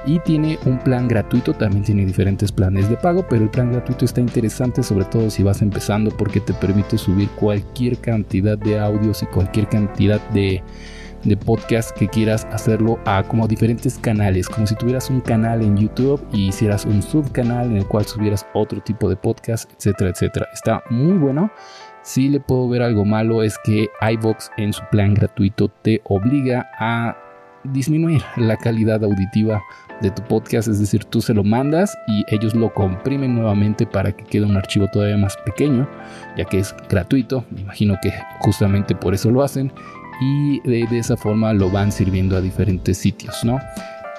y 0.05 0.19
tiene 0.19 0.59
un 0.65 0.79
plan 0.79 1.07
gratuito, 1.07 1.53
también 1.53 1.85
tiene 1.85 2.05
diferentes 2.05 2.51
planes 2.51 2.89
de 2.89 2.97
pago, 2.97 3.25
pero 3.29 3.43
el 3.43 3.49
plan 3.49 3.71
gratuito 3.71 4.03
está 4.03 4.19
interesante 4.19 4.83
sobre 4.83 5.05
todo 5.05 5.29
si 5.29 5.43
vas 5.43 5.61
empezando 5.61 6.11
porque 6.11 6.41
te 6.41 6.53
permite 6.53 6.97
subir 6.97 7.29
cualquier 7.29 7.97
cantidad 7.99 8.16
de 8.23 8.79
audios 8.79 9.23
y 9.23 9.25
cualquier 9.27 9.67
cantidad 9.67 10.21
de, 10.29 10.63
de 11.23 11.37
podcast 11.37 11.95
que 11.97 12.07
quieras 12.07 12.45
hacerlo 12.51 12.99
a 13.05 13.23
como 13.23 13.47
diferentes 13.47 13.97
canales, 13.97 14.47
como 14.49 14.67
si 14.67 14.75
tuvieras 14.75 15.09
un 15.09 15.21
canal 15.21 15.61
en 15.61 15.77
YouTube 15.77 16.25
y 16.31 16.47
hicieras 16.47 16.85
un 16.85 17.01
subcanal 17.01 17.67
en 17.67 17.77
el 17.77 17.87
cual 17.87 18.05
subieras 18.05 18.45
otro 18.53 18.81
tipo 18.81 19.09
de 19.09 19.15
podcast, 19.15 19.71
etcétera, 19.73 20.11
etcétera. 20.11 20.47
Está 20.53 20.83
muy 20.89 21.17
bueno. 21.17 21.51
Si 22.01 22.29
le 22.29 22.39
puedo 22.39 22.69
ver 22.69 22.81
algo 22.81 23.03
malo 23.03 23.43
es 23.43 23.57
que 23.63 23.89
iBox 24.01 24.49
en 24.57 24.71
su 24.71 24.81
plan 24.91 25.13
gratuito 25.13 25.69
te 25.81 26.01
obliga 26.05 26.69
a 26.79 27.17
disminuir 27.63 28.21
la 28.37 28.55
calidad 28.55 29.03
auditiva 29.03 29.61
de 30.01 30.11
tu 30.11 30.21
podcast, 30.23 30.67
es 30.67 30.79
decir, 30.79 31.03
tú 31.05 31.21
se 31.21 31.33
lo 31.33 31.43
mandas 31.43 31.97
y 32.07 32.23
ellos 32.33 32.53
lo 32.53 32.73
comprimen 32.73 33.35
nuevamente 33.35 33.85
para 33.85 34.11
que 34.11 34.23
quede 34.25 34.45
un 34.45 34.57
archivo 34.57 34.87
todavía 34.91 35.17
más 35.17 35.35
pequeño, 35.45 35.87
ya 36.37 36.45
que 36.45 36.59
es 36.59 36.75
gratuito, 36.89 37.43
me 37.49 37.61
imagino 37.61 37.95
que 38.01 38.13
justamente 38.39 38.95
por 38.95 39.13
eso 39.13 39.31
lo 39.31 39.43
hacen 39.43 39.71
y 40.21 40.59
de, 40.61 40.87
de 40.87 40.99
esa 40.99 41.17
forma 41.17 41.53
lo 41.53 41.69
van 41.69 41.91
sirviendo 41.91 42.37
a 42.37 42.41
diferentes 42.41 42.97
sitios, 42.97 43.43
¿no? 43.43 43.59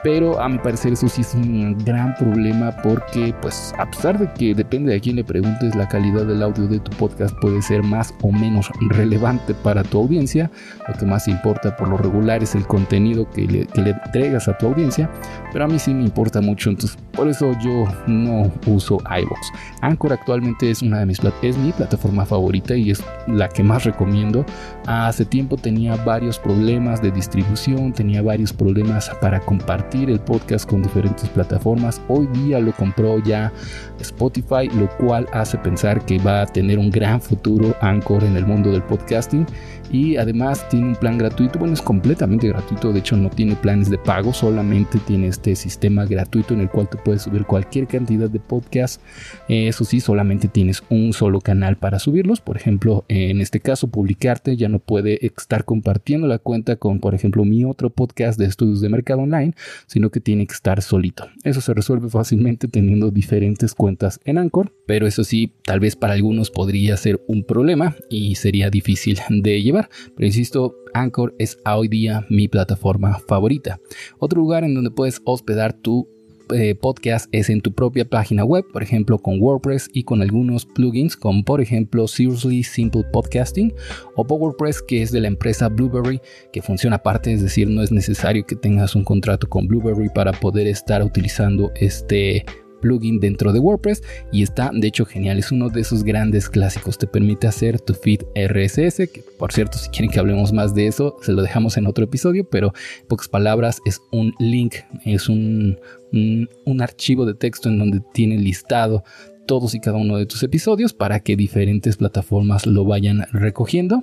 Pero 0.09 0.41
a 0.41 0.49
mi 0.49 0.57
parecer 0.57 0.95
eso 0.95 1.07
sí 1.07 1.21
es 1.21 1.35
un 1.35 1.77
gran 1.85 2.15
problema 2.15 2.75
porque 2.83 3.35
pues 3.43 3.75
a 3.77 3.85
pesar 3.91 4.19
de 4.19 4.33
que 4.33 4.55
depende 4.55 4.91
de 4.91 5.01
quién 5.03 5.17
le 5.17 5.25
preguntes 5.25 5.75
la 5.75 5.87
calidad 5.87 6.25
del 6.25 6.43
audio 6.43 6.67
de 6.67 6.81
tu 6.81 6.91
podcast 6.93 7.37
puede 7.43 7.61
ser 7.61 7.83
más 7.83 8.15
o 8.23 8.33
menos 8.33 8.71
relevante 8.89 9.53
para 9.53 9.83
tu 9.83 9.99
audiencia. 9.99 10.51
Lo 10.89 10.95
que 10.95 11.05
más 11.05 11.29
importa 11.29 11.77
por 11.77 11.89
lo 11.89 11.99
regular 11.99 12.43
es 12.43 12.55
el 12.55 12.67
contenido 12.67 13.29
que 13.29 13.43
le, 13.43 13.67
que 13.67 13.83
le 13.83 13.91
entregas 13.91 14.49
a 14.49 14.57
tu 14.57 14.69
audiencia 14.69 15.11
pero 15.53 15.67
a 15.67 15.69
mí 15.69 15.79
sí 15.79 15.93
me 15.93 16.05
importa 16.05 16.41
mucho 16.41 16.71
entonces 16.71 16.97
por 17.13 17.29
eso 17.29 17.53
yo 17.61 17.85
no 18.07 18.51
uso 18.67 18.99
iVoox. 19.05 19.53
Anchor 19.83 20.13
actualmente 20.13 20.71
es 20.71 20.81
una 20.83 21.01
de 21.01 21.07
mis 21.07 21.21
es 21.43 21.59
mi 21.59 21.73
plataforma 21.73 22.25
favorita 22.25 22.77
y 22.77 22.93
es 22.93 23.05
la 23.27 23.49
que 23.49 23.63
más 23.63 23.85
recomiendo. 23.85 24.47
Hace 24.87 25.25
tiempo 25.25 25.57
tenía 25.57 25.97
varios 25.97 26.39
problemas 26.39 27.03
de 27.03 27.11
distribución 27.11 27.93
tenía 27.93 28.23
varios 28.23 28.53
problemas 28.53 29.11
para 29.21 29.41
compartir 29.41 29.98
el 30.05 30.21
podcast 30.21 30.69
con 30.69 30.83
diferentes 30.83 31.29
plataformas. 31.29 32.01
Hoy 32.07 32.29
día 32.29 32.61
lo 32.61 32.73
compró 32.73 33.19
ya 33.19 33.53
Spotify, 34.01 34.69
lo 34.75 34.89
cual 34.97 35.27
hace 35.33 35.59
pensar 35.59 36.05
que 36.07 36.19
va 36.19 36.43
a 36.43 36.47
tener 36.47 36.79
un 36.79 36.91
gran 36.91 37.21
futuro 37.21 37.75
Anchor 37.81 38.23
en 38.23 38.37
el 38.37 38.47
mundo 38.47 38.71
del 38.71 38.83
podcasting. 38.85 39.45
Y 39.91 40.17
además 40.17 40.69
tiene 40.69 40.89
un 40.89 40.97
plan 40.97 41.17
gratuito, 41.17 41.59
bueno 41.59 41.73
es 41.73 41.81
completamente 41.81 42.47
gratuito, 42.47 42.93
de 42.93 42.99
hecho 42.99 43.17
no 43.17 43.31
tiene 43.31 43.57
planes 43.57 43.89
de 43.89 43.97
pago, 43.97 44.35
solamente 44.35 44.99
tiene 44.99 45.29
este 45.29 45.57
sistema 45.57 46.05
gratuito 46.05 46.53
en 46.53 46.61
el 46.61 46.69
cual 46.69 46.91
tú 46.91 46.99
puedes 47.03 47.23
subir 47.23 47.47
cualquier 47.47 47.87
cantidad 47.87 48.29
de 48.29 48.39
podcast, 48.39 49.01
eso 49.49 49.87
sí, 49.87 50.01
solamente 50.01 50.47
tienes 50.47 50.83
un 50.91 51.15
solo 51.15 51.41
canal 51.41 51.77
para 51.77 51.99
subirlos, 51.99 52.43
por 52.43 52.59
ejemplo 52.59 53.07
en 53.09 53.41
este 53.41 53.61
caso 53.61 53.89
publicarte. 53.89 54.59
Ya 54.59 54.69
no 54.69 54.79
puede 54.79 55.25
estar 55.25 55.65
compartiendo 55.65 56.27
la 56.27 56.39
cuenta 56.39 56.77
con 56.77 57.01
por 57.01 57.15
ejemplo 57.15 57.47
mi 57.47 57.65
otro 57.65 57.89
podcast 57.89 58.39
de 58.39 58.45
estudios 58.45 58.83
de 58.83 58.91
mercado 58.91 59.23
online, 59.23 59.55
sino 59.87 60.11
que 60.11 60.21
tiene 60.21 60.47
que 60.47 60.55
estar 60.55 60.83
solito. 60.83 61.27
Eso 61.45 61.61
se 61.61 61.75
resuelve 61.75 62.09
fácilmente 62.11 62.69
teniendo 62.69 63.11
diferentes 63.11 63.75
cuentas 63.75 64.21
en 64.25 64.39
Anchor, 64.39 64.73
pero 64.87 65.07
eso 65.07 65.25
sí, 65.25 65.53
tal 65.65 65.81
vez 65.81 65.97
para 65.97 66.15
algunos 66.15 66.51
podría 66.51 66.97
ser 66.97 67.21
un 67.29 67.45
problema 67.45 67.95
y 68.11 68.35
sería 68.35 68.71
difícil 68.71 69.19
de 69.29 69.63
llevar 69.63 69.89
pero 70.15 70.27
insisto, 70.27 70.77
Anchor 70.95 71.35
es 71.39 71.59
hoy 71.65 71.89
día 71.89 72.27
mi 72.29 72.49
plataforma 72.49 73.19
favorita. 73.19 73.81
Otro 74.19 74.41
lugar 74.41 74.65
en 74.65 74.75
donde 74.75 74.91
puedes 74.91 75.21
hospedar 75.25 75.73
tu 75.73 76.09
eh, 76.53 76.75
podcast 76.75 77.29
es 77.33 77.51
en 77.51 77.61
tu 77.61 77.73
propia 77.73 78.09
página 78.09 78.45
web, 78.45 78.65
por 78.73 78.83
ejemplo 78.83 79.19
con 79.19 79.41
WordPress 79.41 79.91
y 79.93 80.05
con 80.05 80.23
algunos 80.23 80.67
plugins 80.67 81.17
como 81.17 81.45
por 81.45 81.61
ejemplo 81.61 82.09
Seriously 82.09 82.63
Simple 82.63 83.05
Podcasting 83.13 83.73
o 84.17 84.27
PowerPress 84.27 84.83
que 84.83 85.03
es 85.03 85.13
de 85.13 85.21
la 85.21 85.29
empresa 85.29 85.69
Blueberry 85.69 86.21
que 86.53 86.63
funciona 86.63 86.97
aparte, 86.97 87.33
es 87.33 87.43
decir, 87.43 87.69
no 87.69 87.83
es 87.83 87.93
necesario 87.93 88.47
que 88.47 88.57
tengas 88.57 88.95
un 88.95 89.05
contrato 89.05 89.49
con 89.49 89.67
Blueberry 89.67 90.09
para 90.15 90.33
poder 90.33 90.67
estar 90.67 91.03
utilizando 91.03 91.73
este 91.77 92.45
plugin 92.81 93.21
dentro 93.21 93.53
de 93.53 93.59
WordPress 93.59 94.03
y 94.33 94.43
está 94.43 94.71
de 94.73 94.87
hecho 94.87 95.05
genial, 95.05 95.39
es 95.39 95.53
uno 95.53 95.69
de 95.69 95.81
esos 95.81 96.05
grandes 96.05 96.49
clásicos, 96.49 96.99
te 96.99 97.07
permite 97.07 97.47
hacer 97.47 97.81
tu 97.81 97.95
feed 97.95 98.23
RSS, 98.35 99.09
que 99.11 99.25
por 99.39 99.53
cierto 99.53 99.79
si 99.79 99.91
quieren 99.91 100.11
que 100.11 100.19
hablemos 100.19 100.53
más 100.53 100.75
de 100.75 100.87
eso 100.87 101.17
se 101.23 101.33
lo 101.33 101.43
dejamos 101.43 101.77
en 101.77 101.87
otro 101.87 102.05
episodio, 102.05 102.49
pero 102.49 102.73
pocas 103.09 103.29
palabras 103.29 103.81
es 103.85 104.01
un 104.13 104.35
link, 104.39 104.77
es 105.05 105.29
un, 105.29 105.79
un 106.13 106.83
archivo 106.83 107.27
de 107.27 107.35
texto 107.35 107.69
en 107.69 107.79
donde 107.79 108.01
tiene 108.13 108.39
listado 108.39 109.05
todos 109.47 109.75
y 109.75 109.81
cada 109.81 109.97
uno 109.97 110.17
de 110.19 110.27
tus 110.27 110.43
episodios 110.43 110.93
para 110.93 111.21
que 111.21 111.35
diferentes 111.35 111.97
plataformas 111.97 112.67
lo 112.67 112.85
vayan 112.85 113.27
recogiendo. 113.33 114.03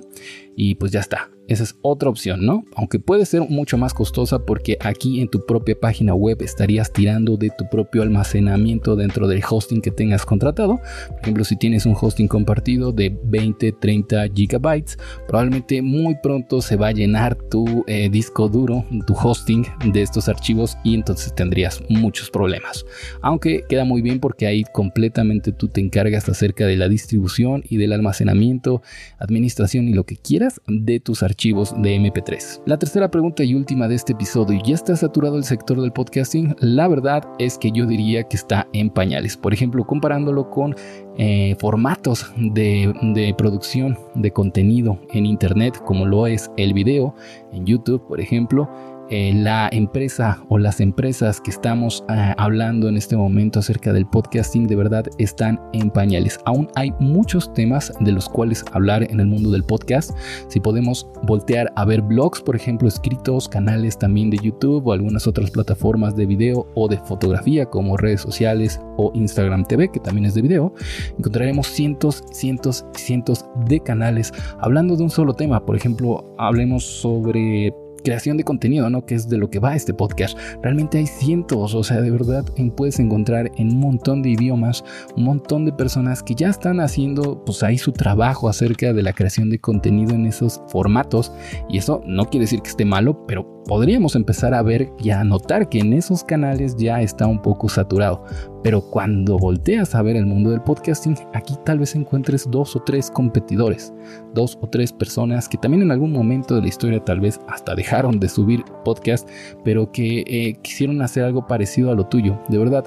Y 0.56 0.74
pues 0.74 0.90
ya 0.90 1.00
está 1.00 1.30
esa 1.48 1.62
es 1.62 1.76
otra 1.82 2.10
opción, 2.10 2.44
¿no? 2.44 2.64
Aunque 2.74 2.98
puede 2.98 3.24
ser 3.24 3.42
mucho 3.48 3.78
más 3.78 3.94
costosa 3.94 4.40
porque 4.40 4.76
aquí 4.80 5.20
en 5.20 5.28
tu 5.28 5.44
propia 5.46 5.78
página 5.78 6.14
web 6.14 6.42
estarías 6.42 6.92
tirando 6.92 7.36
de 7.36 7.50
tu 7.56 7.68
propio 7.68 8.02
almacenamiento 8.02 8.96
dentro 8.96 9.28
del 9.28 9.42
hosting 9.48 9.80
que 9.80 9.92
tengas 9.92 10.26
contratado. 10.26 10.80
Por 11.08 11.20
ejemplo, 11.22 11.44
si 11.44 11.56
tienes 11.56 11.86
un 11.86 11.96
hosting 11.98 12.26
compartido 12.26 12.90
de 12.90 13.16
20, 13.24 13.72
30 13.72 14.26
gigabytes, 14.34 14.98
probablemente 15.28 15.82
muy 15.82 16.16
pronto 16.20 16.60
se 16.60 16.76
va 16.76 16.88
a 16.88 16.92
llenar 16.92 17.36
tu 17.36 17.84
eh, 17.86 18.08
disco 18.10 18.48
duro, 18.48 18.84
tu 19.06 19.14
hosting 19.14 19.64
de 19.92 20.02
estos 20.02 20.28
archivos 20.28 20.76
y 20.82 20.94
entonces 20.94 21.32
tendrías 21.34 21.80
muchos 21.88 22.28
problemas. 22.28 22.84
Aunque 23.22 23.62
queda 23.68 23.84
muy 23.84 24.02
bien 24.02 24.18
porque 24.18 24.46
ahí 24.46 24.64
completamente 24.72 25.52
tú 25.52 25.68
te 25.68 25.80
encargas 25.80 26.28
acerca 26.28 26.66
de 26.66 26.76
la 26.76 26.88
distribución 26.88 27.62
y 27.68 27.76
del 27.76 27.92
almacenamiento, 27.92 28.82
administración 29.18 29.86
y 29.86 29.94
lo 29.94 30.04
que 30.04 30.16
quieras 30.16 30.60
de 30.66 30.98
tus 30.98 31.22
archivos 31.22 31.35
archivos 31.36 31.74
de 31.82 31.96
MP3. 31.96 32.62
La 32.64 32.78
tercera 32.78 33.10
pregunta 33.10 33.44
y 33.44 33.54
última 33.54 33.88
de 33.88 33.94
este 33.94 34.14
episodio, 34.14 34.58
¿ya 34.64 34.74
está 34.74 34.96
saturado 34.96 35.36
el 35.36 35.44
sector 35.44 35.78
del 35.78 35.92
podcasting? 35.92 36.56
La 36.60 36.88
verdad 36.88 37.28
es 37.38 37.58
que 37.58 37.70
yo 37.70 37.84
diría 37.84 38.22
que 38.22 38.38
está 38.38 38.66
en 38.72 38.88
pañales. 38.88 39.36
Por 39.36 39.52
ejemplo, 39.52 39.86
comparándolo 39.86 40.48
con 40.48 40.74
eh, 41.18 41.54
formatos 41.60 42.32
de, 42.38 42.90
de 43.14 43.34
producción 43.36 43.98
de 44.14 44.30
contenido 44.30 44.98
en 45.12 45.26
Internet, 45.26 45.78
como 45.84 46.06
lo 46.06 46.26
es 46.26 46.50
el 46.56 46.72
video 46.72 47.14
en 47.52 47.66
YouTube, 47.66 48.02
por 48.08 48.18
ejemplo, 48.18 48.70
eh, 49.10 49.32
la 49.34 49.68
empresa 49.70 50.42
o 50.48 50.58
las 50.58 50.80
empresas 50.80 51.40
que 51.40 51.50
estamos 51.50 52.04
ah, 52.08 52.34
hablando 52.38 52.88
en 52.88 52.96
este 52.96 53.16
momento 53.16 53.60
acerca 53.60 53.92
del 53.92 54.06
podcasting 54.06 54.66
de 54.66 54.74
verdad 54.74 55.06
están 55.18 55.60
en 55.72 55.90
pañales. 55.90 56.40
Aún 56.44 56.68
hay 56.74 56.92
muchos 56.98 57.52
temas 57.54 57.92
de 58.00 58.12
los 58.12 58.28
cuales 58.28 58.64
hablar 58.72 59.04
en 59.08 59.20
el 59.20 59.26
mundo 59.26 59.50
del 59.50 59.62
podcast. 59.62 60.10
Si 60.48 60.58
podemos 60.58 61.08
voltear 61.22 61.72
a 61.76 61.84
ver 61.84 62.02
blogs, 62.02 62.40
por 62.40 62.56
ejemplo, 62.56 62.88
escritos, 62.88 63.48
canales 63.48 63.96
también 63.96 64.30
de 64.30 64.38
YouTube 64.38 64.86
o 64.86 64.92
algunas 64.92 65.26
otras 65.26 65.50
plataformas 65.50 66.16
de 66.16 66.26
video 66.26 66.66
o 66.74 66.88
de 66.88 66.98
fotografía 66.98 67.66
como 67.66 67.96
redes 67.96 68.22
sociales 68.22 68.80
o 68.96 69.12
Instagram 69.14 69.64
TV, 69.64 69.88
que 69.90 70.00
también 70.00 70.24
es 70.24 70.34
de 70.34 70.42
video, 70.42 70.74
encontraremos 71.18 71.68
cientos, 71.68 72.24
cientos, 72.32 72.84
cientos 72.94 73.44
de 73.66 73.80
canales 73.80 74.32
hablando 74.58 74.96
de 74.96 75.04
un 75.04 75.10
solo 75.10 75.34
tema. 75.34 75.64
Por 75.64 75.76
ejemplo, 75.76 76.34
hablemos 76.38 76.84
sobre 76.84 77.72
creación 78.06 78.36
de 78.36 78.44
contenido, 78.44 78.88
¿no? 78.88 79.04
Que 79.04 79.16
es 79.16 79.28
de 79.28 79.36
lo 79.36 79.50
que 79.50 79.58
va 79.58 79.74
este 79.74 79.92
podcast. 79.92 80.38
Realmente 80.62 80.98
hay 80.98 81.08
cientos, 81.08 81.74
o 81.74 81.82
sea, 81.82 82.00
de 82.00 82.12
verdad 82.12 82.44
puedes 82.76 83.00
encontrar 83.00 83.50
en 83.56 83.72
un 83.72 83.80
montón 83.80 84.22
de 84.22 84.30
idiomas, 84.30 84.84
un 85.16 85.24
montón 85.24 85.64
de 85.64 85.72
personas 85.72 86.22
que 86.22 86.36
ya 86.36 86.48
están 86.48 86.78
haciendo 86.78 87.42
pues 87.44 87.64
ahí 87.64 87.78
su 87.78 87.90
trabajo 87.90 88.48
acerca 88.48 88.92
de 88.92 89.02
la 89.02 89.12
creación 89.12 89.50
de 89.50 89.58
contenido 89.58 90.14
en 90.14 90.26
esos 90.26 90.60
formatos. 90.68 91.32
Y 91.68 91.78
eso 91.78 92.00
no 92.06 92.26
quiere 92.26 92.44
decir 92.44 92.62
que 92.62 92.70
esté 92.70 92.84
malo, 92.84 93.26
pero 93.26 93.56
podríamos 93.64 94.14
empezar 94.14 94.54
a 94.54 94.62
ver 94.62 94.92
y 95.02 95.10
a 95.10 95.24
notar 95.24 95.68
que 95.68 95.80
en 95.80 95.92
esos 95.92 96.22
canales 96.22 96.76
ya 96.76 97.02
está 97.02 97.26
un 97.26 97.42
poco 97.42 97.68
saturado. 97.68 98.24
Pero 98.66 98.80
cuando 98.80 99.38
volteas 99.38 99.94
a 99.94 100.02
ver 100.02 100.16
el 100.16 100.26
mundo 100.26 100.50
del 100.50 100.60
podcasting, 100.60 101.14
aquí 101.34 101.54
tal 101.64 101.78
vez 101.78 101.94
encuentres 101.94 102.50
dos 102.50 102.74
o 102.74 102.82
tres 102.82 103.12
competidores, 103.12 103.94
dos 104.34 104.58
o 104.60 104.68
tres 104.68 104.92
personas 104.92 105.48
que 105.48 105.56
también 105.56 105.84
en 105.84 105.92
algún 105.92 106.10
momento 106.10 106.56
de 106.56 106.62
la 106.62 106.66
historia 106.66 106.98
tal 106.98 107.20
vez 107.20 107.38
hasta 107.46 107.76
dejaron 107.76 108.18
de 108.18 108.28
subir 108.28 108.64
podcast, 108.84 109.28
pero 109.62 109.92
que 109.92 110.24
eh, 110.26 110.54
quisieron 110.62 111.00
hacer 111.00 111.22
algo 111.22 111.46
parecido 111.46 111.92
a 111.92 111.94
lo 111.94 112.08
tuyo. 112.08 112.40
De 112.48 112.58
verdad, 112.58 112.84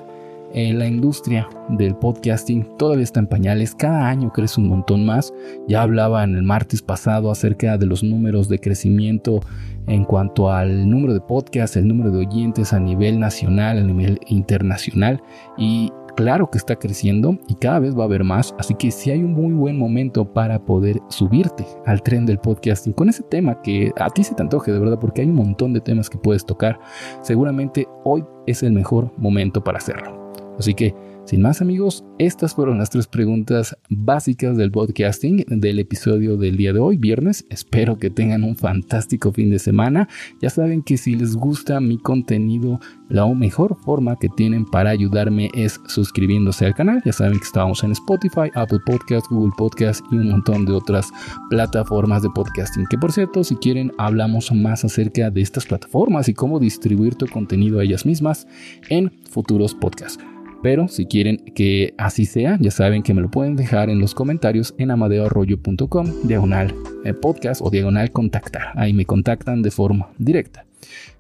eh, 0.54 0.74
la 0.74 0.88
industria 0.88 1.48
del 1.70 1.96
podcasting 1.96 2.68
todavía 2.78 3.04
está 3.04 3.20
en 3.20 3.28
pañales, 3.28 3.76
cada 3.76 4.08
año 4.08 4.32
crece 4.32 4.60
un 4.60 4.68
montón 4.68 5.06
más. 5.06 5.34
Ya 5.68 5.82
hablaba 5.82 6.24
en 6.24 6.36
el 6.36 6.44
martes 6.44 6.82
pasado 6.82 7.32
acerca 7.32 7.78
de 7.78 7.86
los 7.86 8.04
números 8.04 8.50
de 8.50 8.60
crecimiento 8.60 9.42
en 9.88 10.06
cuanto 10.06 10.52
al 10.52 10.90
número 10.90 11.14
de 11.14 11.22
podcasts, 11.22 11.78
el 11.78 11.88
número 11.88 12.12
de 12.12 12.26
oyentes 12.26 12.74
a 12.74 12.80
nivel 12.80 13.20
nacional, 13.20 13.78
a 13.78 13.84
nivel 13.84 14.20
internacional 14.28 15.22
y 15.58 15.92
claro 16.16 16.50
que 16.50 16.58
está 16.58 16.76
creciendo 16.76 17.38
y 17.48 17.56
cada 17.56 17.80
vez 17.80 17.98
va 17.98 18.02
a 18.02 18.06
haber 18.06 18.24
más, 18.24 18.54
así 18.60 18.76
que 18.76 18.92
si 18.92 19.10
hay 19.10 19.24
un 19.24 19.34
muy 19.34 19.54
buen 19.54 19.78
momento 19.78 20.34
para 20.34 20.60
poder 20.60 21.00
subirte 21.08 21.66
al 21.86 22.04
tren 22.04 22.26
del 22.26 22.40
podcasting 22.40 22.92
con 22.92 23.08
ese 23.08 23.24
tema 23.24 23.62
que 23.62 23.94
a 23.98 24.10
ti 24.10 24.24
se 24.24 24.36
te 24.36 24.44
antoje 24.44 24.72
de 24.72 24.80
verdad 24.80 25.00
porque 25.00 25.22
hay 25.22 25.30
un 25.30 25.36
montón 25.36 25.74
de 25.74 25.80
temas 25.80 26.10
que 26.10 26.18
puedes 26.18 26.46
tocar, 26.46 26.78
seguramente 27.22 27.88
hoy 28.04 28.26
es 28.48 28.64
el 28.64 28.74
mejor 28.74 29.14
momento 29.18 29.64
para 29.64 29.78
hacerlo. 29.78 30.19
Así 30.60 30.74
que, 30.74 30.94
sin 31.26 31.42
más 31.42 31.62
amigos, 31.62 32.04
estas 32.18 32.54
fueron 32.54 32.80
las 32.80 32.90
tres 32.90 33.08
preguntas 33.08 33.78
básicas 33.90 34.58
del 34.58 34.72
podcasting 34.72 35.46
del 35.48 35.80
episodio 35.80 36.36
del 36.36 36.58
día 36.58 36.74
de 36.74 36.80
hoy, 36.80 36.98
viernes. 36.98 37.46
Espero 37.50 37.98
que 37.98 38.10
tengan 38.10 38.44
un 38.44 38.58
fantástico 38.58 39.32
fin 39.32 39.50
de 39.52 39.60
semana. 39.60 40.10
Ya 40.42 40.50
saben 40.50 40.82
que 40.82 40.98
si 40.98 41.16
les 41.16 41.36
gusta 41.36 41.80
mi 41.80 41.98
contenido, 41.98 42.80
la 43.08 43.26
mejor 43.28 43.78
forma 43.78 44.18
que 44.18 44.28
tienen 44.28 44.66
para 44.66 44.90
ayudarme 44.90 45.50
es 45.54 45.80
suscribiéndose 45.88 46.66
al 46.66 46.76
canal. 46.76 47.02
Ya 47.06 47.14
saben 47.14 47.38
que 47.38 47.46
estamos 47.46 47.82
en 47.84 47.92
Spotify, 47.92 48.52
Apple 48.56 48.80
Podcast, 48.86 49.28
Google 49.30 49.54
Podcast 49.58 50.04
y 50.12 50.16
un 50.16 50.32
montón 50.32 50.66
de 50.66 50.74
otras 50.74 51.10
plataformas 51.50 52.22
de 52.22 52.32
podcasting. 52.32 52.86
Que 52.90 52.98
por 52.98 53.14
cierto, 53.14 53.46
si 53.46 53.56
quieren, 53.56 53.94
hablamos 53.98 54.52
más 54.52 54.84
acerca 54.84 55.30
de 55.30 55.42
estas 55.42 55.68
plataformas 55.68 56.28
y 56.28 56.34
cómo 56.34 56.60
distribuir 56.60 57.16
tu 57.16 57.28
contenido 57.28 57.80
a 57.80 57.84
ellas 57.84 58.06
mismas 58.06 58.46
en 58.90 59.12
futuros 59.30 59.74
podcasts. 59.74 60.20
Pero 60.62 60.88
si 60.88 61.06
quieren 61.06 61.38
que 61.56 61.94
así 61.98 62.26
sea, 62.26 62.58
ya 62.60 62.72
saben 62.72 63.04
que 63.04 63.14
me 63.14 63.22
lo 63.22 63.32
pueden 63.32 63.56
dejar 63.56 63.90
en 63.90 64.00
los 64.00 64.14
comentarios 64.14 64.76
en 64.78 64.92
amadeoarroyo.com, 64.92 66.08
diagonal 66.24 66.76
eh, 67.06 67.14
podcast 67.14 67.62
o 67.64 67.70
diagonal 67.70 68.12
contactar. 68.12 68.74
Ahí 68.76 68.94
me 68.94 69.06
contactan 69.06 69.62
de 69.62 69.72
forma 69.72 70.10
directa. 70.18 70.66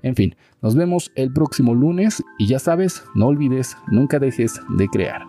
En 0.03 0.15
fin, 0.15 0.35
nos 0.61 0.75
vemos 0.75 1.11
el 1.15 1.31
próximo 1.31 1.73
lunes 1.73 2.23
y 2.37 2.47
ya 2.47 2.59
sabes, 2.59 3.03
no 3.15 3.27
olvides, 3.27 3.77
nunca 3.91 4.19
dejes 4.19 4.59
de 4.77 4.87
crear. 4.87 5.21